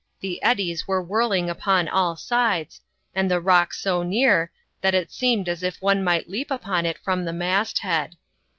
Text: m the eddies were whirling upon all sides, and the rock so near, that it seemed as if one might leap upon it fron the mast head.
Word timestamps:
m 0.15 0.17
the 0.21 0.41
eddies 0.41 0.87
were 0.87 0.99
whirling 0.99 1.47
upon 1.47 1.87
all 1.87 2.15
sides, 2.15 2.81
and 3.13 3.29
the 3.29 3.39
rock 3.39 3.71
so 3.71 4.01
near, 4.01 4.51
that 4.81 4.95
it 4.95 5.11
seemed 5.11 5.47
as 5.47 5.61
if 5.61 5.79
one 5.79 6.03
might 6.03 6.27
leap 6.27 6.49
upon 6.49 6.87
it 6.87 6.97
fron 6.97 7.23
the 7.23 7.31
mast 7.31 7.77
head. 7.77 8.15